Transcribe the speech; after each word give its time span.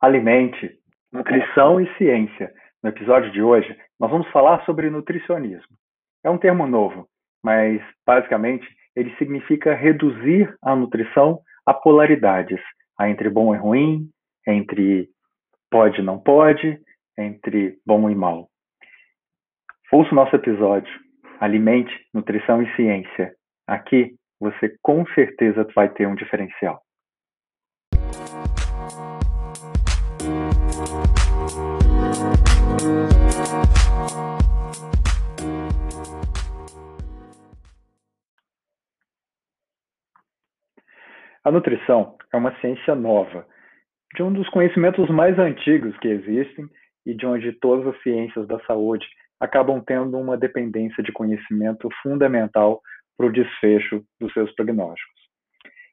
Alimente, 0.00 0.78
nutrição 1.12 1.78
e 1.78 1.86
ciência. 1.98 2.50
No 2.82 2.88
episódio 2.88 3.30
de 3.30 3.42
hoje, 3.42 3.76
nós 3.98 4.10
vamos 4.10 4.26
falar 4.28 4.64
sobre 4.64 4.88
nutricionismo. 4.88 5.76
É 6.24 6.30
um 6.30 6.38
termo 6.38 6.66
novo, 6.66 7.06
mas 7.44 7.82
basicamente 8.06 8.66
ele 8.96 9.14
significa 9.16 9.74
reduzir 9.74 10.54
a 10.62 10.74
nutrição 10.74 11.40
a 11.66 11.74
polaridades, 11.74 12.60
a 12.98 13.10
entre 13.10 13.28
bom 13.28 13.54
e 13.54 13.58
ruim, 13.58 14.08
entre 14.46 15.08
pode 15.70 16.00
e 16.00 16.04
não 16.04 16.18
pode, 16.18 16.80
entre 17.18 17.78
bom 17.86 18.08
e 18.08 18.14
mal. 18.14 18.48
Ouça 19.92 20.12
o 20.12 20.14
nosso 20.14 20.34
episódio. 20.34 20.92
Alimente, 21.38 21.92
nutrição 22.14 22.62
e 22.62 22.74
ciência. 22.74 23.34
Aqui 23.66 24.14
você 24.40 24.74
com 24.82 25.06
certeza 25.08 25.66
vai 25.74 25.90
ter 25.90 26.08
um 26.08 26.14
diferencial. 26.14 26.80
A 41.42 41.50
nutrição 41.50 42.18
é 42.34 42.36
uma 42.36 42.54
ciência 42.60 42.94
nova, 42.94 43.46
de 44.14 44.22
um 44.22 44.30
dos 44.30 44.46
conhecimentos 44.50 45.08
mais 45.08 45.38
antigos 45.38 45.96
que 45.98 46.08
existem 46.08 46.68
e 47.06 47.14
de 47.14 47.24
onde 47.24 47.52
todas 47.52 47.86
as 47.86 48.02
ciências 48.02 48.46
da 48.46 48.60
saúde 48.66 49.06
acabam 49.40 49.82
tendo 49.82 50.18
uma 50.18 50.36
dependência 50.36 51.02
de 51.02 51.10
conhecimento 51.12 51.88
fundamental 52.02 52.82
para 53.16 53.26
o 53.26 53.32
desfecho 53.32 54.04
dos 54.20 54.30
seus 54.34 54.54
prognósticos. 54.54 55.18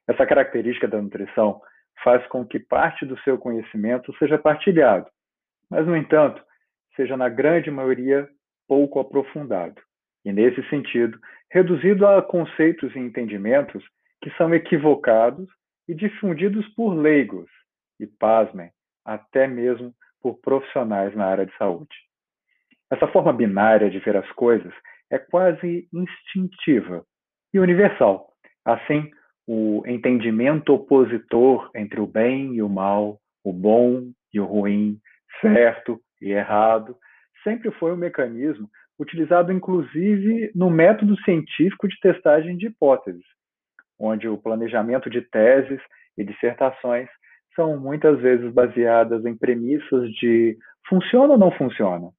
Essa 0.06 0.26
característica 0.26 0.86
da 0.86 1.00
nutrição 1.00 1.62
faz 2.04 2.26
com 2.26 2.44
que 2.44 2.58
parte 2.58 3.06
do 3.06 3.18
seu 3.20 3.38
conhecimento 3.38 4.14
seja 4.18 4.36
partilhado, 4.36 5.06
mas, 5.70 5.86
no 5.86 5.96
entanto, 5.96 6.42
seja 6.94 7.16
na 7.16 7.30
grande 7.30 7.70
maioria 7.70 8.28
pouco 8.68 9.00
aprofundado, 9.00 9.80
e, 10.26 10.32
nesse 10.32 10.62
sentido, 10.68 11.18
reduzido 11.50 12.06
a 12.06 12.20
conceitos 12.20 12.94
e 12.94 12.98
entendimentos 12.98 13.82
que 14.22 14.30
são 14.36 14.54
equivocados 14.54 15.48
e 15.88 15.94
difundidos 15.94 16.66
por 16.74 16.94
leigos, 16.94 17.48
e, 18.00 18.06
pasmem, 18.06 18.70
até 19.04 19.46
mesmo 19.46 19.94
por 20.20 20.38
profissionais 20.40 21.14
na 21.14 21.26
área 21.26 21.46
de 21.46 21.56
saúde. 21.56 21.94
Essa 22.90 23.06
forma 23.08 23.32
binária 23.32 23.90
de 23.90 23.98
ver 23.98 24.16
as 24.16 24.30
coisas 24.32 24.72
é 25.10 25.18
quase 25.18 25.88
instintiva 25.92 27.04
e 27.52 27.58
universal. 27.58 28.32
Assim, 28.64 29.10
o 29.46 29.82
entendimento 29.86 30.74
opositor 30.74 31.70
entre 31.74 32.00
o 32.00 32.06
bem 32.06 32.54
e 32.54 32.62
o 32.62 32.68
mal, 32.68 33.18
o 33.44 33.52
bom 33.52 34.10
e 34.32 34.40
o 34.40 34.44
ruim, 34.44 35.00
certo 35.40 36.00
e 36.20 36.32
errado, 36.32 36.96
sempre 37.42 37.70
foi 37.72 37.92
um 37.92 37.96
mecanismo 37.96 38.68
utilizado 38.98 39.52
inclusive 39.52 40.50
no 40.54 40.68
método 40.68 41.16
científico 41.22 41.88
de 41.88 41.98
testagem 42.00 42.56
de 42.56 42.66
hipóteses, 42.66 43.24
onde 43.98 44.28
o 44.28 44.38
planejamento 44.38 45.10
de 45.10 45.22
teses 45.22 45.80
e 46.16 46.24
dissertações 46.24 47.08
são 47.54 47.76
muitas 47.76 48.20
vezes 48.20 48.52
baseadas 48.52 49.24
em 49.24 49.36
premissas 49.36 50.10
de 50.12 50.56
funciona 50.88 51.32
ou 51.32 51.38
não 51.38 51.50
funciona. 51.50 52.10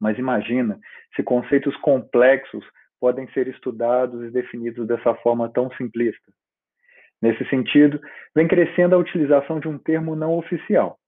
Mas 0.00 0.18
imagina 0.18 0.78
se 1.14 1.22
conceitos 1.22 1.76
complexos 1.78 2.64
podem 3.00 3.28
ser 3.32 3.48
estudados 3.48 4.22
e 4.24 4.30
definidos 4.30 4.86
dessa 4.86 5.14
forma 5.16 5.50
tão 5.50 5.70
simplista. 5.72 6.32
Nesse 7.20 7.44
sentido, 7.48 8.00
vem 8.34 8.48
crescendo 8.48 8.94
a 8.94 8.98
utilização 8.98 9.58
de 9.60 9.68
um 9.68 9.78
termo 9.78 10.14
não 10.14 10.32
oficial, 10.36 10.98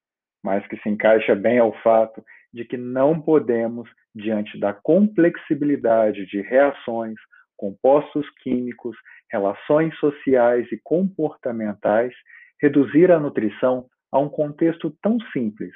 mas 0.42 0.66
que 0.66 0.76
se 0.78 0.88
encaixa 0.88 1.34
bem 1.34 1.58
ao 1.58 1.72
fato 1.82 2.22
de 2.52 2.64
que 2.64 2.76
não 2.76 3.20
podemos, 3.20 3.88
diante 4.14 4.58
da 4.58 4.72
complexibilidade 4.72 6.26
de 6.26 6.40
reações, 6.40 7.16
compostos 7.58 8.24
químicos, 8.42 8.96
relações 9.30 9.94
sociais 9.98 10.66
e 10.72 10.80
comportamentais, 10.82 12.14
reduzir 12.62 13.12
a 13.12 13.20
nutrição 13.20 13.86
a 14.10 14.18
um 14.18 14.28
contexto 14.28 14.90
tão 15.02 15.18
simples. 15.32 15.72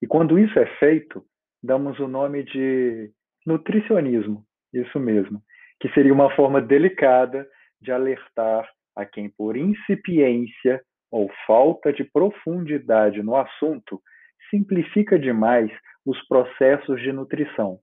E 0.00 0.06
quando 0.06 0.38
isso 0.38 0.56
é 0.58 0.66
feito, 0.78 1.24
damos 1.62 1.98
o 1.98 2.06
nome 2.06 2.44
de 2.44 3.10
nutricionismo, 3.44 4.44
isso 4.72 5.00
mesmo, 5.00 5.40
que 5.80 5.88
seria 5.92 6.12
uma 6.12 6.34
forma 6.36 6.60
delicada 6.60 7.46
de 7.80 7.90
alertar 7.90 8.68
a 8.94 9.04
quem, 9.04 9.28
por 9.28 9.56
incipiência 9.56 10.80
ou 11.10 11.30
falta 11.46 11.92
de 11.92 12.04
profundidade 12.04 13.22
no 13.22 13.36
assunto, 13.36 14.00
simplifica 14.50 15.18
demais 15.18 15.70
os 16.04 16.20
processos 16.28 17.00
de 17.00 17.12
nutrição, 17.12 17.78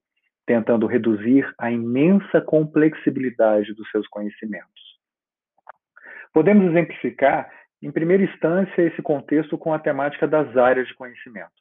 tentando 0.46 0.86
reduzir 0.86 1.52
a 1.58 1.70
imensa 1.70 2.40
complexibilidade 2.40 3.74
dos 3.74 3.88
seus 3.90 4.06
conhecimentos. 4.08 4.82
Podemos 6.32 6.66
exemplificar, 6.66 7.50
em 7.82 7.90
primeira 7.90 8.24
instância, 8.24 8.82
esse 8.82 9.00
contexto 9.00 9.56
com 9.56 9.72
a 9.72 9.78
temática 9.78 10.26
das 10.26 10.56
áreas 10.56 10.88
de 10.88 10.94
conhecimento. 10.94 11.52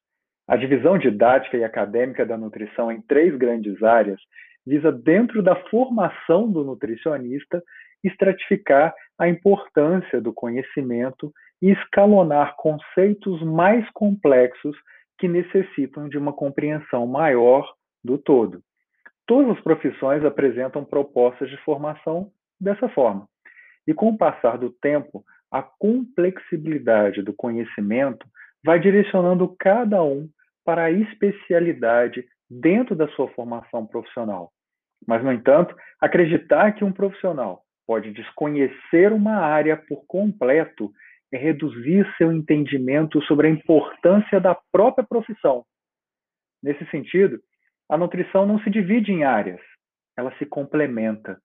A 0.47 0.57
divisão 0.57 0.97
didática 0.97 1.57
e 1.57 1.63
acadêmica 1.63 2.25
da 2.25 2.37
nutrição 2.37 2.91
em 2.91 3.01
três 3.01 3.35
grandes 3.37 3.81
áreas 3.81 4.19
visa, 4.65 4.91
dentro 4.91 5.41
da 5.41 5.55
formação 5.69 6.51
do 6.51 6.63
nutricionista, 6.63 7.61
estratificar 8.03 8.93
a 9.17 9.27
importância 9.27 10.19
do 10.19 10.33
conhecimento 10.33 11.31
e 11.61 11.71
escalonar 11.71 12.55
conceitos 12.57 13.41
mais 13.41 13.89
complexos 13.91 14.75
que 15.17 15.27
necessitam 15.27 16.09
de 16.09 16.17
uma 16.17 16.33
compreensão 16.33 17.07
maior 17.07 17.65
do 18.03 18.17
todo. 18.17 18.61
Todas 19.25 19.57
as 19.57 19.63
profissões 19.63 20.23
apresentam 20.25 20.83
propostas 20.83 21.49
de 21.49 21.57
formação 21.57 22.31
dessa 22.59 22.89
forma. 22.89 23.27
E 23.87 23.93
com 23.93 24.09
o 24.09 24.17
passar 24.17 24.57
do 24.57 24.69
tempo, 24.69 25.23
a 25.51 25.61
complexibilidade 25.61 27.21
do 27.21 27.33
conhecimento 27.33 28.25
vai 28.63 28.79
direcionando 28.79 29.55
cada 29.59 30.01
um 30.03 30.29
para 30.65 30.85
a 30.85 30.91
especialidade 30.91 32.25
dentro 32.49 32.95
da 32.95 33.07
sua 33.09 33.27
formação 33.29 33.85
profissional. 33.85 34.51
Mas, 35.07 35.23
no 35.23 35.31
entanto, 35.31 35.75
acreditar 35.99 36.71
que 36.73 36.83
um 36.83 36.91
profissional 36.91 37.61
pode 37.85 38.11
desconhecer 38.11 39.11
uma 39.11 39.35
área 39.35 39.75
por 39.75 40.05
completo 40.07 40.91
é 41.31 41.37
reduzir 41.37 42.07
seu 42.17 42.31
entendimento 42.31 43.21
sobre 43.23 43.47
a 43.47 43.49
importância 43.49 44.39
da 44.39 44.55
própria 44.71 45.05
profissão. 45.05 45.65
Nesse 46.61 46.85
sentido, 46.91 47.39
a 47.93 47.97
nutrição 47.97 48.43
não 48.47 48.57
se 48.61 48.71
divide 48.71 49.11
em 49.11 49.23
áreas, 49.23 49.61
ela 50.17 50.35
se 50.39 50.47
complementa. 50.47 51.37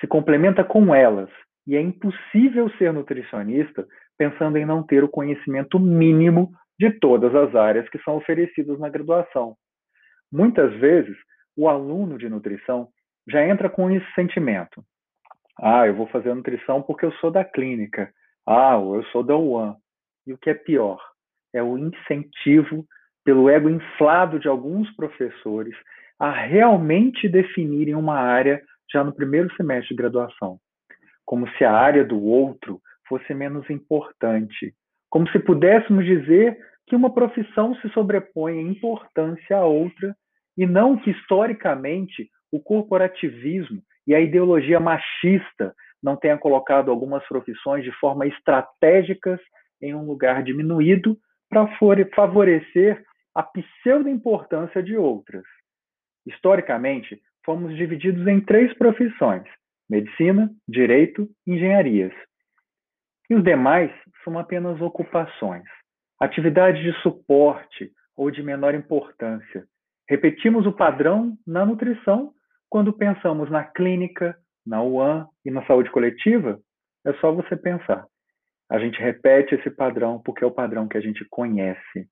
Se 0.00 0.06
complementa 0.06 0.64
com 0.64 0.94
elas, 0.94 1.28
e 1.66 1.76
é 1.76 1.82
impossível 1.82 2.70
ser 2.78 2.94
nutricionista 2.94 3.86
pensando 4.16 4.56
em 4.56 4.64
não 4.64 4.82
ter 4.82 5.04
o 5.04 5.08
conhecimento 5.08 5.78
mínimo 5.78 6.50
de 6.80 6.98
todas 6.98 7.34
as 7.34 7.54
áreas 7.54 7.86
que 7.90 7.98
são 7.98 8.16
oferecidas 8.16 8.80
na 8.80 8.88
graduação. 8.88 9.54
Muitas 10.32 10.72
vezes, 10.80 11.14
o 11.54 11.68
aluno 11.68 12.16
de 12.16 12.26
nutrição 12.26 12.88
já 13.28 13.46
entra 13.46 13.68
com 13.68 13.90
esse 13.90 14.10
sentimento. 14.14 14.82
Ah, 15.60 15.86
eu 15.86 15.94
vou 15.94 16.06
fazer 16.06 16.32
nutrição 16.32 16.80
porque 16.80 17.04
eu 17.04 17.12
sou 17.16 17.30
da 17.30 17.44
clínica. 17.44 18.10
Ah, 18.48 18.76
eu 18.76 19.04
sou 19.12 19.22
da 19.22 19.36
UAN. 19.36 19.76
E 20.26 20.32
o 20.32 20.38
que 20.38 20.48
é 20.48 20.54
pior, 20.54 20.98
é 21.52 21.62
o 21.62 21.76
incentivo 21.76 22.86
pelo 23.24 23.48
ego 23.48 23.68
inflado 23.68 24.38
de 24.38 24.48
alguns 24.48 24.90
professores 24.96 25.74
a 26.18 26.30
realmente 26.30 27.28
definirem 27.28 27.94
uma 27.94 28.18
área 28.18 28.62
já 28.92 29.02
no 29.02 29.14
primeiro 29.14 29.52
semestre 29.56 29.88
de 29.88 29.96
graduação, 29.96 30.58
como 31.24 31.48
se 31.50 31.64
a 31.64 31.72
área 31.72 32.04
do 32.04 32.22
outro 32.22 32.80
fosse 33.08 33.34
menos 33.34 33.68
importante, 33.70 34.74
como 35.10 35.28
se 35.30 35.38
pudéssemos 35.38 36.04
dizer 36.04 36.56
que 36.86 36.96
uma 36.96 37.12
profissão 37.12 37.74
se 37.76 37.88
sobrepõe 37.90 38.58
em 38.58 38.68
importância 38.68 39.56
à 39.56 39.64
outra 39.64 40.14
e 40.56 40.66
não 40.66 40.96
que 40.96 41.10
historicamente 41.10 42.28
o 42.52 42.60
corporativismo 42.60 43.82
e 44.06 44.14
a 44.14 44.20
ideologia 44.20 44.78
machista 44.78 45.74
não 46.02 46.16
tenha 46.16 46.36
colocado 46.36 46.90
algumas 46.90 47.26
profissões 47.26 47.84
de 47.84 47.92
forma 47.92 48.26
estratégicas 48.26 49.40
em 49.80 49.94
um 49.94 50.04
lugar 50.04 50.42
diminuído 50.42 51.16
para 51.48 51.66
favorecer 52.14 53.02
a 53.34 53.42
pseudo-importância 53.42 54.82
de 54.82 54.96
outras. 54.96 55.44
Historicamente, 56.26 57.20
fomos 57.44 57.76
divididos 57.76 58.26
em 58.26 58.40
três 58.40 58.72
profissões: 58.74 59.44
medicina, 59.88 60.50
direito 60.68 61.28
e 61.46 61.52
engenharias. 61.52 62.12
E 63.28 63.34
os 63.34 63.42
demais 63.42 63.90
são 64.24 64.38
apenas 64.38 64.80
ocupações, 64.80 65.64
atividades 66.20 66.82
de 66.82 66.92
suporte 67.00 67.90
ou 68.16 68.30
de 68.30 68.42
menor 68.42 68.74
importância. 68.74 69.64
Repetimos 70.08 70.66
o 70.66 70.72
padrão 70.72 71.36
na 71.46 71.64
nutrição 71.64 72.32
quando 72.68 72.92
pensamos 72.92 73.50
na 73.50 73.64
clínica, 73.64 74.36
na 74.66 74.82
UAN 74.82 75.26
e 75.44 75.50
na 75.50 75.64
saúde 75.66 75.90
coletiva, 75.90 76.58
é 77.04 77.12
só 77.14 77.32
você 77.32 77.56
pensar. 77.56 78.06
A 78.70 78.78
gente 78.78 78.98
repete 78.98 79.54
esse 79.54 79.70
padrão 79.70 80.20
porque 80.22 80.42
é 80.42 80.46
o 80.46 80.50
padrão 80.50 80.88
que 80.88 80.96
a 80.96 81.00
gente 81.00 81.22
conhece. 81.28 82.08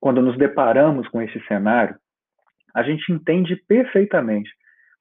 Quando 0.00 0.22
nos 0.22 0.36
deparamos 0.36 1.08
com 1.08 1.20
esse 1.22 1.40
cenário, 1.46 1.96
a 2.74 2.82
gente 2.82 3.10
entende 3.12 3.56
perfeitamente 3.56 4.50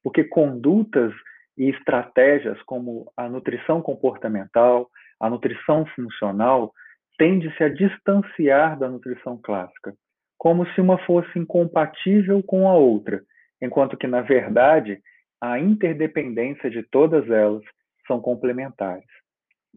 porque 0.03 0.24
condutas 0.24 1.12
e 1.57 1.69
estratégias 1.69 2.62
como 2.63 3.12
a 3.18 3.27
nutrição 3.27 3.81
comportamental, 3.81 4.88
a 5.19 5.30
nutrição 5.30 5.86
funcional, 5.95 6.71
tende-se 7.18 7.63
a 7.63 7.69
distanciar 7.69 8.77
da 8.77 8.88
nutrição 8.88 9.39
clássica, 9.42 9.94
como 10.38 10.65
se 10.74 10.81
uma 10.81 10.97
fosse 11.06 11.39
incompatível 11.39 12.44
com 12.44 12.68
a 12.68 12.75
outra, 12.75 13.21
enquanto 13.62 13.97
que, 13.97 14.06
na 14.06 14.21
verdade, 14.21 15.00
a 15.42 15.59
interdependência 15.59 16.69
de 16.69 16.83
todas 16.83 17.30
elas 17.30 17.63
são 18.06 18.21
complementares. 18.21 19.06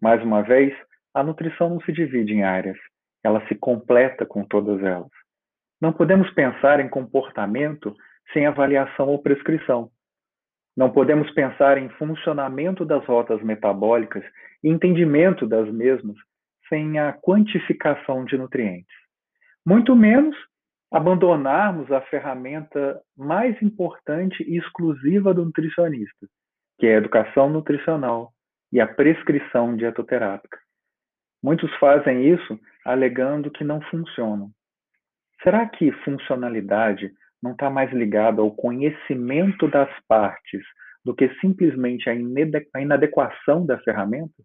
Mais 0.02 0.22
uma 0.22 0.42
vez, 0.42 0.76
a 1.14 1.22
nutrição 1.22 1.70
não 1.70 1.80
se 1.80 1.92
divide 1.92 2.34
em 2.34 2.42
áreas, 2.42 2.78
ela 3.22 3.46
se 3.48 3.54
completa 3.54 4.24
com 4.24 4.44
todas 4.44 4.82
elas. 4.82 5.10
Não 5.80 5.92
podemos 5.92 6.30
pensar 6.32 6.80
em 6.80 6.88
comportamento 6.88 7.94
sem 8.32 8.46
avaliação 8.46 9.08
ou 9.08 9.22
prescrição. 9.22 9.90
Não 10.76 10.90
podemos 10.90 11.30
pensar 11.32 11.78
em 11.78 11.88
funcionamento 11.90 12.84
das 12.84 13.04
rotas 13.04 13.42
metabólicas 13.42 14.24
e 14.62 14.68
entendimento 14.68 15.46
das 15.46 15.68
mesmas 15.72 16.16
sem 16.68 16.98
a 16.98 17.12
quantificação 17.12 18.24
de 18.24 18.36
nutrientes. 18.36 18.94
Muito 19.66 19.96
menos 19.96 20.36
abandonarmos 20.90 21.90
a 21.92 22.00
ferramenta 22.02 23.00
mais 23.16 23.60
importante 23.60 24.42
e 24.42 24.56
exclusiva 24.56 25.34
do 25.34 25.44
nutricionista, 25.44 26.26
que 26.78 26.86
é 26.86 26.94
a 26.94 26.98
educação 26.98 27.50
nutricional 27.50 28.32
e 28.72 28.80
a 28.80 28.86
prescrição 28.86 29.76
dietoterápica. 29.76 30.58
Muitos 31.42 31.72
fazem 31.76 32.26
isso 32.32 32.58
alegando 32.88 33.50
que 33.50 33.62
não 33.62 33.82
funcionam. 33.82 34.50
Será 35.43 35.69
que 35.69 35.93
funcionalidade 36.05 37.12
não 37.43 37.52
está 37.52 37.69
mais 37.69 37.93
ligado 37.93 38.40
ao 38.40 38.50
conhecimento 38.50 39.69
das 39.69 39.90
partes 40.08 40.62
do 41.05 41.14
que 41.14 41.29
simplesmente 41.40 42.08
a 42.08 42.81
inadequação 42.81 43.67
da 43.67 43.79
ferramenta? 43.81 44.43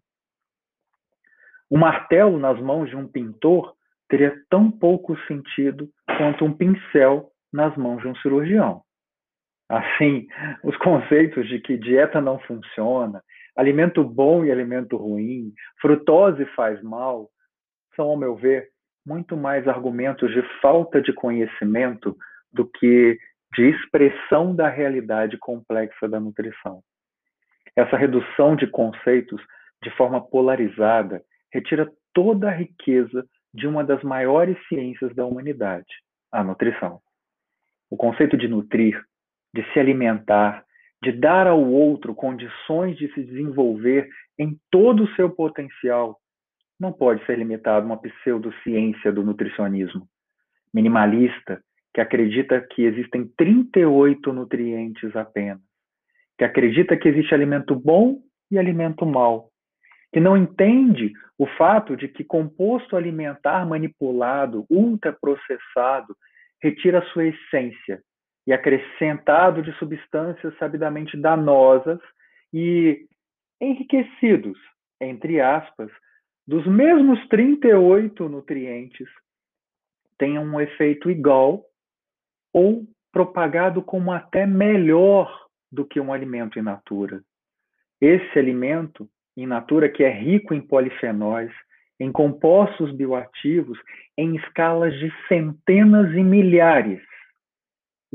Um 1.70 1.78
martelo 1.78 2.38
nas 2.38 2.60
mãos 2.60 2.90
de 2.90 2.96
um 2.96 3.08
pintor 3.08 3.74
teria 4.10 4.38
tão 4.50 4.70
pouco 4.70 5.16
sentido 5.26 5.88
quanto 6.18 6.44
um 6.44 6.52
pincel 6.52 7.30
nas 7.50 7.74
mãos 7.78 8.02
de 8.02 8.08
um 8.08 8.14
cirurgião. 8.16 8.82
Assim, 9.70 10.26
os 10.62 10.76
conceitos 10.76 11.48
de 11.48 11.60
que 11.60 11.78
dieta 11.78 12.20
não 12.20 12.38
funciona, 12.40 13.22
alimento 13.56 14.04
bom 14.04 14.44
e 14.44 14.52
alimento 14.52 14.98
ruim, 14.98 15.50
frutose 15.80 16.44
faz 16.54 16.82
mal, 16.82 17.30
são, 17.94 18.06
ao 18.06 18.16
meu 18.16 18.36
ver, 18.36 18.68
muito 19.06 19.36
mais 19.36 19.66
argumentos 19.68 20.30
de 20.32 20.42
falta 20.60 21.00
de 21.00 21.12
conhecimento 21.12 22.16
do 22.52 22.66
que 22.66 23.18
de 23.54 23.68
expressão 23.70 24.54
da 24.54 24.68
realidade 24.68 25.38
complexa 25.38 26.08
da 26.08 26.18
nutrição. 26.18 26.82
Essa 27.76 27.96
redução 27.96 28.56
de 28.56 28.66
conceitos 28.66 29.40
de 29.82 29.90
forma 29.90 30.20
polarizada 30.20 31.22
retira 31.52 31.90
toda 32.12 32.48
a 32.48 32.52
riqueza 32.52 33.24
de 33.52 33.66
uma 33.66 33.84
das 33.84 34.02
maiores 34.02 34.56
ciências 34.68 35.14
da 35.14 35.24
humanidade, 35.24 35.86
a 36.32 36.42
nutrição. 36.42 37.00
O 37.90 37.96
conceito 37.96 38.36
de 38.36 38.48
nutrir, 38.48 39.00
de 39.54 39.62
se 39.72 39.78
alimentar, 39.78 40.64
de 41.02 41.12
dar 41.12 41.46
ao 41.46 41.62
outro 41.62 42.14
condições 42.14 42.96
de 42.96 43.12
se 43.12 43.22
desenvolver 43.22 44.08
em 44.38 44.58
todo 44.70 45.04
o 45.04 45.14
seu 45.14 45.30
potencial, 45.30 46.18
não 46.78 46.92
pode 46.92 47.24
ser 47.26 47.38
limitado 47.38 47.84
a 47.84 47.86
uma 47.86 48.00
pseudociência 48.00 49.12
do 49.12 49.22
nutricionismo 49.22 50.08
minimalista, 50.72 51.62
que 51.94 52.00
acredita 52.00 52.60
que 52.60 52.82
existem 52.82 53.24
38 53.36 54.32
nutrientes 54.32 55.14
apenas, 55.14 55.60
que 56.36 56.42
acredita 56.42 56.96
que 56.96 57.08
existe 57.08 57.32
alimento 57.32 57.76
bom 57.76 58.18
e 58.50 58.58
alimento 58.58 59.06
mau, 59.06 59.50
que 60.12 60.18
não 60.18 60.36
entende 60.36 61.12
o 61.38 61.46
fato 61.46 61.96
de 61.96 62.08
que 62.08 62.24
composto 62.24 62.96
alimentar 62.96 63.64
manipulado, 63.64 64.66
ultraprocessado, 64.68 66.16
retira 66.60 67.04
sua 67.12 67.26
essência 67.26 68.02
e 68.46 68.52
acrescentado 68.52 69.62
de 69.62 69.72
substâncias 69.78 70.56
sabidamente 70.58 71.16
danosas 71.16 72.00
e 72.52 73.06
enriquecidos, 73.60 74.58
entre 75.00 75.40
aspas, 75.40 75.90
dos 76.46 76.66
mesmos 76.66 77.18
38 77.28 78.28
nutrientes, 78.28 79.08
tenham 80.18 80.44
um 80.44 80.60
efeito 80.60 81.10
igual 81.10 81.64
ou 82.52 82.86
propagado 83.12 83.82
como 83.82 84.12
até 84.12 84.46
melhor 84.46 85.46
do 85.70 85.84
que 85.84 86.00
um 86.00 86.12
alimento 86.12 86.58
in 86.58 86.62
natura. 86.62 87.22
Esse 88.00 88.38
alimento 88.38 89.08
in 89.36 89.46
natura 89.46 89.88
que 89.88 90.04
é 90.04 90.10
rico 90.10 90.54
em 90.54 90.60
polifenóis, 90.60 91.52
em 91.98 92.12
compostos 92.12 92.92
bioativos 92.92 93.78
em 94.16 94.36
escalas 94.36 94.92
de 94.98 95.12
centenas 95.28 96.12
e 96.14 96.22
milhares, 96.22 97.02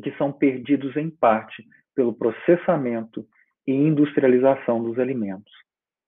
que 0.02 0.12
são 0.18 0.31
perdidos 0.31 0.96
em 0.96 1.10
parte 1.10 1.66
pelo 1.96 2.14
processamento 2.14 3.26
e 3.68 3.74
industrialização 3.74 4.81
dos 4.81 4.98
alimentos. 4.98 5.52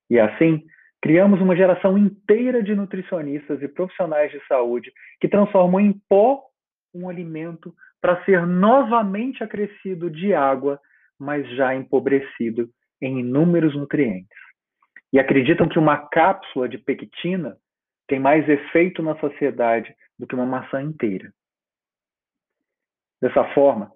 E 0.10 0.20
assim, 0.20 0.64
criamos 1.02 1.42
uma 1.42 1.56
geração 1.56 1.98
inteira 1.98 2.62
de 2.62 2.76
nutricionistas 2.76 3.62
e 3.62 3.68
profissionais 3.68 4.32
de 4.32 4.40
saúde 4.48 4.92
que 5.20 5.28
transformam 5.28 5.80
em 5.80 5.94
pó 6.08 6.44
um 6.94 7.10
alimento 7.10 7.74
para 8.00 8.24
ser 8.26 8.46
novamente 8.46 9.44
acrescido 9.44 10.10
de 10.10 10.34
água, 10.34 10.80
mas 11.20 11.48
já 11.56 11.74
empobrecido 11.74 12.70
em 13.02 13.20
inúmeros 13.20 13.76
nutrientes. 13.76 14.38
E 15.12 15.20
acreditam 15.20 15.68
que 15.68 15.80
uma 15.80 15.98
cápsula 15.98 16.70
de 16.70 16.78
pectina 16.78 17.58
tem 18.08 18.20
mais 18.20 18.48
efeito 18.48 19.02
na 19.02 19.18
sociedade 19.20 19.94
do 20.18 20.28
que 20.28 20.36
uma 20.36 20.46
maçã 20.46 20.82
inteira. 20.82 21.32
Dessa 23.22 23.44
forma, 23.54 23.92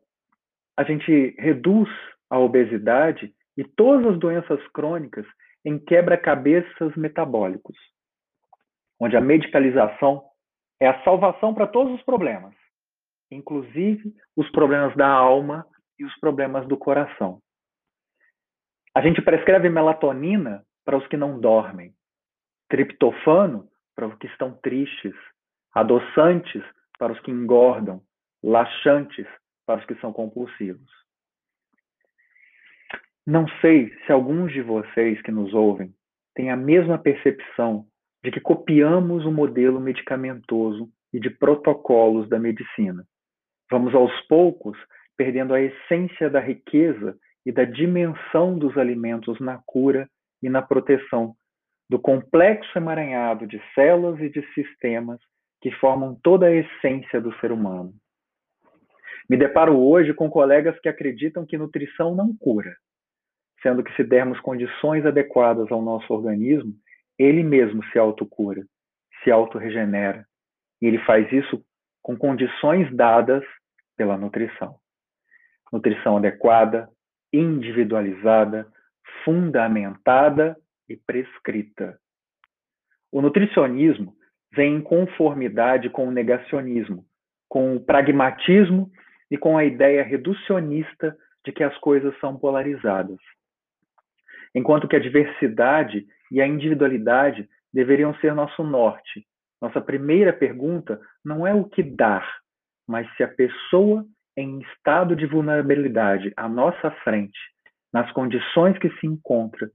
a 0.77 0.83
gente 0.83 1.35
reduz 1.39 1.89
a 2.29 2.37
obesidade 2.39 3.33
e 3.57 3.63
todas 3.63 4.13
as 4.13 4.19
doenças 4.19 4.59
crônicas 4.69 5.25
em 5.65 5.79
quebra-cabeças 5.79 6.95
metabólicos, 6.95 7.75
onde 9.01 9.17
a 9.17 9.21
medicalização 9.21 10.24
é 10.79 10.88
a 10.88 11.03
salvação 11.03 11.53
para 11.53 11.65
todos 11.65 11.93
os 11.95 12.03
problemas, 12.03 12.53
inclusive 13.31 14.13
os 14.36 14.50
problemas 14.51 14.95
da 14.95 15.07
alma 15.07 15.65
e 15.98 16.05
os 16.05 16.15
problemas 16.19 16.67
do 16.67 16.77
coração. 16.77 17.41
A 18.93 19.01
gente 19.01 19.22
prescreve 19.22 19.67
melatonina 19.67 20.63
para 20.86 20.98
os 20.98 21.07
que 21.07 21.17
não 21.17 21.39
dormem, 21.39 21.93
triptofano 22.69 23.67
para 23.95 24.07
os 24.07 24.15
que 24.19 24.27
estão 24.27 24.53
tristes, 24.62 25.15
adoçantes 25.74 26.63
para 27.00 27.12
os 27.12 27.19
que 27.22 27.31
engordam, 27.31 28.01
laxantes 28.43 29.27
para 29.65 29.79
os 29.79 29.86
que 29.86 29.95
são 29.95 30.13
compulsivos. 30.13 31.04
Não 33.25 33.48
sei 33.60 33.91
se 34.05 34.12
alguns 34.12 34.53
de 34.53 34.62
vocês 34.62 35.20
que 35.24 35.32
nos 35.32 35.51
ouvem 35.51 35.91
têm 36.36 36.51
a 36.51 36.55
mesma 36.55 36.98
percepção 37.00 37.88
de 38.24 38.29
que 38.29 38.39
copiamos 38.39 39.25
o 39.25 39.32
modelo 39.32 39.79
medicamentoso 39.79 40.88
e 41.12 41.20
de 41.20 41.32
protocolos 41.32 42.29
da 42.29 42.38
medicina. 42.38 43.03
Vamos 43.72 43.96
aos 43.96 44.12
poucos 44.27 44.77
perdendo 45.17 45.55
a 45.55 45.62
essência 45.62 46.29
da 46.29 46.39
riqueza 46.39 47.17
e 47.44 47.51
da 47.51 47.63
dimensão 47.63 48.60
dos 48.60 48.77
alimentos 48.77 49.39
na 49.39 49.60
cura 49.65 50.08
e 50.44 50.50
na 50.50 50.62
proteção 50.62 51.36
do 51.89 51.98
complexo 51.98 52.77
emaranhado 52.77 53.48
de 53.48 53.60
células 53.74 54.20
e 54.20 54.29
de 54.29 54.46
sistemas 54.53 55.20
que 55.62 55.72
formam 55.72 56.15
toda 56.22 56.46
a 56.46 56.53
essência 56.53 57.20
do 57.20 57.34
ser 57.39 57.51
humano. 57.51 57.91
Me 59.27 59.36
deparo 59.36 59.79
hoje 59.79 60.13
com 60.13 60.29
colegas 60.29 60.79
que 60.79 60.89
acreditam 60.89 61.44
que 61.44 61.58
nutrição 61.58 62.13
não 62.13 62.36
cura, 62.38 62.75
sendo 63.65 63.84
que 63.84 63.91
se 63.95 64.03
dermos 64.03 64.39
condições 64.41 65.03
adequadas 65.07 65.72
ao 65.72 65.81
nosso 65.81 66.13
organismo, 66.13 66.72
ele 67.17 67.41
mesmo 67.41 67.84
se 67.86 67.98
autocura, 67.98 68.63
se 69.24 69.31
autorregenera, 69.31 70.24
e 70.79 70.86
ele 70.86 71.00
faz 71.00 71.31
isso 71.31 71.65
com 72.03 72.15
condições 72.15 72.95
dadas 72.95 73.43
pela 73.98 74.19
nutrição. 74.19 74.75
Nutrição 75.74 76.17
adequada, 76.17 76.88
individualizada, 77.34 78.67
fundamentada 79.24 80.55
e 80.88 80.95
prescrita. 80.95 81.98
O 83.12 83.19
nutricionismo 83.19 84.13
vem 84.53 84.75
em 84.75 84.81
conformidade 84.81 85.89
com 85.89 86.07
o 86.07 86.12
negacionismo, 86.12 87.03
com 87.50 87.75
o 87.75 87.84
pragmatismo 87.84 88.91
e 89.31 89.39
com 89.39 89.57
a 89.57 89.65
ideia 89.65 90.03
reducionista 90.03 91.17
de 91.43 91.51
que 91.51 91.63
as 91.63 91.75
coisas 91.79 92.15
são 92.19 92.38
polarizadas. 92.38 93.17
Enquanto 94.55 94.88
que 94.88 94.95
a 94.95 95.00
diversidade 95.00 96.07
e 96.31 96.41
a 96.41 96.47
individualidade 96.47 97.47
deveriam 97.74 98.15
ser 98.15 98.33
nosso 98.33 98.63
norte. 98.63 99.27
Nossa 99.62 99.81
primeira 99.81 100.31
pergunta 100.31 101.00
não 101.24 101.45
é 101.45 101.53
o 101.53 101.65
que 101.65 101.83
dar, 101.83 102.25
mas 102.88 103.05
se 103.15 103.24
a 103.24 103.27
pessoa 103.27 104.05
em 104.38 104.62
estado 104.62 105.15
de 105.15 105.25
vulnerabilidade 105.25 106.33
à 106.38 106.47
nossa 106.47 106.91
frente, 107.03 107.38
nas 107.93 108.09
condições 108.12 108.77
que 108.79 108.89
se 109.00 109.07
encontra, 109.07 109.69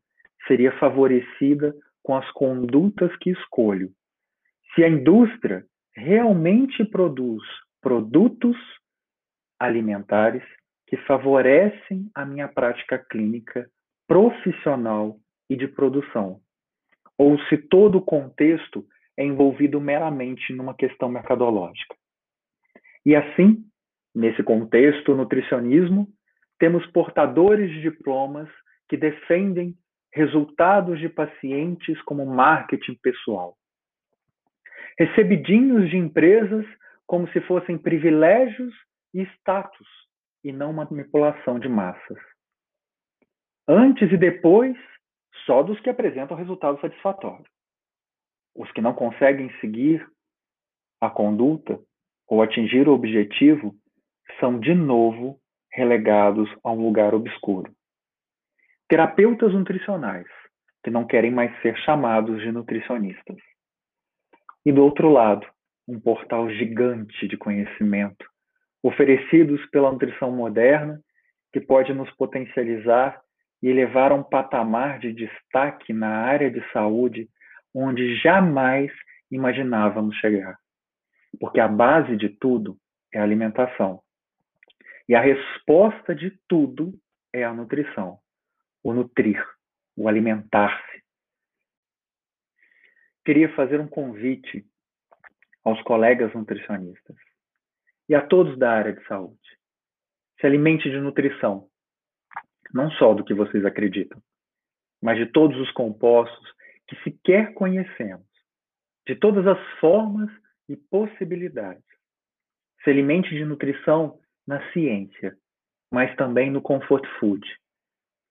seria 0.46 0.72
favorecida 0.78 1.74
com 2.02 2.16
as 2.16 2.30
condutas 2.32 3.14
que 3.16 3.30
escolho. 3.30 3.90
Se 4.74 4.82
a 4.82 4.88
indústria 4.88 5.64
realmente 5.94 6.84
produz 6.84 7.42
produtos 7.82 8.56
alimentares 9.58 10.42
que 10.86 10.96
favorecem 10.98 12.10
a 12.14 12.24
minha 12.24 12.48
prática 12.48 12.98
clínica 12.98 13.68
profissional 14.10 15.20
e 15.48 15.54
de 15.54 15.68
produção, 15.68 16.40
ou 17.16 17.38
se 17.42 17.56
todo 17.56 17.98
o 17.98 18.02
contexto 18.02 18.84
é 19.16 19.24
envolvido 19.24 19.80
meramente 19.80 20.52
numa 20.52 20.74
questão 20.74 21.08
mercadológica. 21.08 21.94
E 23.06 23.14
assim, 23.14 23.64
nesse 24.12 24.42
contexto, 24.42 25.14
nutricionismo, 25.14 26.08
temos 26.58 26.84
portadores 26.88 27.70
de 27.70 27.82
diplomas 27.82 28.48
que 28.88 28.96
defendem 28.96 29.76
resultados 30.12 30.98
de 30.98 31.08
pacientes 31.08 32.02
como 32.02 32.26
marketing 32.26 32.98
pessoal. 33.00 33.56
Recebidinhos 34.98 35.88
de 35.88 35.96
empresas 35.96 36.66
como 37.06 37.28
se 37.28 37.40
fossem 37.42 37.78
privilégios 37.78 38.74
e 39.14 39.22
status, 39.36 39.86
e 40.42 40.50
não 40.50 40.72
manipulação 40.72 41.60
de 41.60 41.68
massas. 41.68 42.18
Antes 43.72 44.10
e 44.10 44.16
depois, 44.16 44.76
só 45.46 45.62
dos 45.62 45.78
que 45.78 45.88
apresentam 45.88 46.36
resultado 46.36 46.80
satisfatório. 46.80 47.46
Os 48.52 48.68
que 48.72 48.80
não 48.80 48.92
conseguem 48.92 49.48
seguir 49.60 50.04
a 51.00 51.08
conduta 51.08 51.78
ou 52.26 52.42
atingir 52.42 52.88
o 52.88 52.92
objetivo 52.92 53.72
são 54.40 54.58
de 54.58 54.74
novo 54.74 55.38
relegados 55.72 56.50
a 56.64 56.72
um 56.72 56.82
lugar 56.82 57.14
obscuro. 57.14 57.72
Terapeutas 58.88 59.54
nutricionais 59.54 60.26
que 60.82 60.90
não 60.90 61.06
querem 61.06 61.30
mais 61.30 61.56
ser 61.62 61.76
chamados 61.84 62.40
de 62.40 62.50
nutricionistas. 62.50 63.36
E 64.66 64.72
do 64.72 64.82
outro 64.82 65.08
lado, 65.10 65.46
um 65.86 66.00
portal 66.00 66.50
gigante 66.50 67.28
de 67.28 67.36
conhecimento 67.36 68.26
oferecidos 68.82 69.64
pela 69.66 69.92
nutrição 69.92 70.32
moderna 70.32 71.00
que 71.52 71.60
pode 71.60 71.94
nos 71.94 72.10
potencializar 72.16 73.22
e 73.62 73.68
elevar 73.68 74.12
a 74.12 74.14
um 74.14 74.22
patamar 74.22 74.98
de 74.98 75.12
destaque 75.12 75.92
na 75.92 76.24
área 76.24 76.50
de 76.50 76.62
saúde 76.72 77.28
onde 77.74 78.16
jamais 78.16 78.90
imaginávamos 79.30 80.16
chegar. 80.16 80.58
Porque 81.38 81.60
a 81.60 81.68
base 81.68 82.16
de 82.16 82.28
tudo 82.28 82.76
é 83.12 83.18
a 83.18 83.22
alimentação. 83.22 84.02
E 85.08 85.14
a 85.14 85.20
resposta 85.20 86.14
de 86.14 86.30
tudo 86.48 86.92
é 87.32 87.44
a 87.44 87.52
nutrição, 87.52 88.18
o 88.82 88.92
nutrir, 88.92 89.44
o 89.96 90.08
alimentar-se. 90.08 91.02
Queria 93.24 93.54
fazer 93.54 93.80
um 93.80 93.88
convite 93.88 94.64
aos 95.64 95.80
colegas 95.82 96.32
nutricionistas 96.34 97.16
e 98.08 98.14
a 98.14 98.26
todos 98.26 98.58
da 98.58 98.72
área 98.72 98.92
de 98.92 99.06
saúde. 99.06 99.38
Se 100.40 100.46
alimente 100.46 100.90
de 100.90 100.98
nutrição, 100.98 101.69
não 102.72 102.90
só 102.92 103.14
do 103.14 103.24
que 103.24 103.34
vocês 103.34 103.64
acreditam, 103.64 104.20
mas 105.02 105.18
de 105.18 105.26
todos 105.26 105.58
os 105.58 105.70
compostos 105.72 106.52
que 106.86 106.96
sequer 107.02 107.54
conhecemos, 107.54 108.26
de 109.06 109.14
todas 109.14 109.46
as 109.46 109.58
formas 109.78 110.30
e 110.68 110.76
possibilidades. 110.76 111.84
Se 112.82 112.90
alimente 112.90 113.30
de 113.30 113.44
nutrição 113.44 114.18
na 114.46 114.60
ciência, 114.72 115.36
mas 115.92 116.14
também 116.16 116.50
no 116.50 116.62
comfort 116.62 117.04
food. 117.18 117.46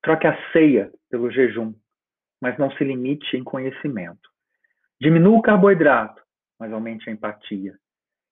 Troque 0.01 0.27
a 0.27 0.51
ceia 0.51 0.91
pelo 1.09 1.29
jejum, 1.29 1.73
mas 2.41 2.57
não 2.57 2.71
se 2.71 2.83
limite 2.83 3.35
em 3.35 3.43
conhecimento. 3.43 4.29
Diminua 4.99 5.37
o 5.37 5.41
carboidrato, 5.41 6.21
mas 6.59 6.71
aumente 6.71 7.09
a 7.09 7.13
empatia. 7.13 7.77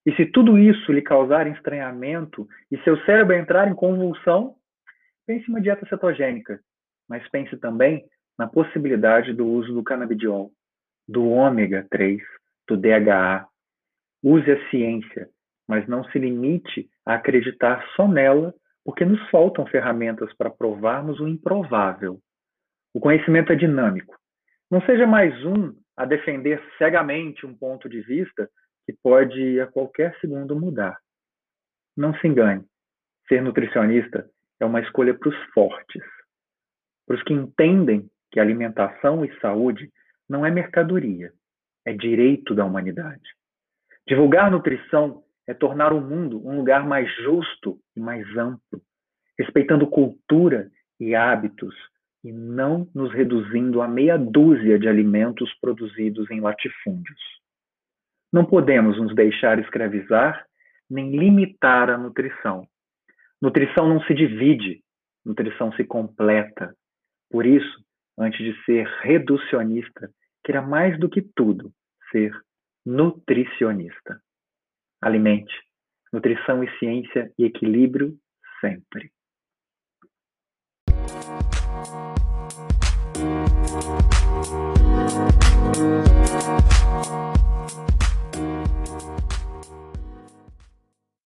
E 0.06 0.16
se 0.16 0.26
tudo 0.26 0.58
isso 0.58 0.92
lhe 0.92 1.02
causar 1.02 1.48
estranhamento 1.48 2.48
e 2.72 2.78
seu 2.84 2.98
cérebro 3.04 3.36
entrar 3.36 3.68
em 3.68 3.76
convulsão, 3.76 4.56
pense 5.28 5.46
em 5.46 5.50
uma 5.50 5.62
dieta 5.62 5.86
cetogênica, 5.88 6.60
mas 7.08 7.28
pense 7.30 7.56
também 7.58 8.06
na 8.40 8.48
possibilidade 8.48 9.34
do 9.34 9.46
uso 9.46 9.74
do 9.74 9.84
canabidiol, 9.84 10.52
do 11.08 11.28
ômega 11.28 11.86
3, 11.92 12.22
do 12.68 12.78
DHA. 12.78 13.46
Use 14.24 14.50
a 14.50 14.70
ciência, 14.70 15.30
mas 15.68 15.88
não 15.88 16.04
se 16.06 16.18
limite 16.18 16.90
a 17.06 17.16
acreditar 17.16 17.86
só 17.96 18.08
nela, 18.08 18.54
porque 18.84 19.04
nos 19.04 19.22
faltam 19.30 19.66
ferramentas 19.68 20.34
para 20.38 20.50
provarmos 20.50 21.20
o 21.20 21.28
improvável. 21.28 22.20
O 22.94 23.00
conhecimento 23.00 23.52
é 23.52 23.56
dinâmico. 23.56 24.16
Não 24.72 24.82
seja 24.82 25.06
mais 25.06 25.34
um 25.46 25.74
a 25.96 26.06
defender 26.06 26.62
cegamente 26.78 27.46
um 27.46 27.56
ponto 27.56 27.90
de 27.90 28.02
vista 28.02 28.50
que 28.86 28.94
pode 29.04 29.60
a 29.60 29.68
qualquer 29.68 30.18
segundo 30.20 30.60
mudar. 30.60 30.98
Não 31.96 32.14
se 32.16 32.28
engane, 32.28 32.64
ser 33.28 33.42
nutricionista 33.42 34.30
é 34.60 34.66
uma 34.66 34.82
escolha 34.82 35.14
para 35.14 35.30
os 35.30 35.36
fortes, 35.54 36.04
para 37.06 37.16
os 37.16 37.24
que 37.24 37.34
entendem 37.34 38.10
que 38.32 38.40
alimentação 38.40 39.24
e 39.24 39.40
saúde 39.40 39.92
não 40.30 40.46
é 40.46 40.52
mercadoria, 40.52 41.32
é 41.86 41.94
direito 41.94 42.54
da 42.54 42.66
humanidade. 42.66 43.30
Divulgar 44.08 44.52
nutrição 44.52 45.24
é 45.48 45.54
tornar 45.54 45.94
o 45.94 46.02
mundo 46.02 46.46
um 46.46 46.58
lugar 46.58 46.86
mais 46.86 47.10
justo 47.24 47.80
e 47.96 48.00
mais 48.00 48.26
amplo, 48.38 48.82
respeitando 49.40 49.88
cultura 49.88 50.70
e 51.00 51.16
hábitos 51.16 51.76
e 52.24 52.32
não 52.32 52.90
nos 52.94 53.14
reduzindo 53.14 53.82
a 53.82 53.88
meia 53.88 54.18
dúzia 54.18 54.78
de 54.78 54.88
alimentos 54.88 55.54
produzidos 55.62 56.30
em 56.30 56.42
latifúndios. 56.42 57.20
Não 58.34 58.44
podemos 58.44 59.00
nos 59.00 59.16
deixar 59.16 59.60
escravizar 59.60 60.46
nem 60.90 61.12
limitar 61.12 61.90
a 61.90 61.98
nutrição. 61.98 62.68
Nutrição 63.42 63.88
não 63.88 64.02
se 64.02 64.14
divide, 64.14 64.82
nutrição 65.26 65.72
se 65.74 65.84
completa. 65.84 66.76
Por 67.30 67.46
isso, 67.46 67.86
antes 68.18 68.40
de 68.40 68.64
ser 68.64 68.88
reducionista, 69.02 70.10
queira 70.44 70.62
mais 70.62 71.00
do 71.00 71.10
que 71.10 71.22
tudo 71.22 71.72
ser 72.12 72.32
nutricionista. 72.86 74.20
Alimente. 75.02 75.54
Nutrição 76.12 76.64
e 76.64 76.80
ciência 76.80 77.32
e 77.38 77.44
equilíbrio 77.44 78.18
sempre. 78.62 79.12
Thank 85.78 86.02
you. 89.02 89.17